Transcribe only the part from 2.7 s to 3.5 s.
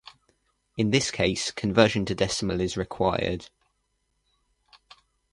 required.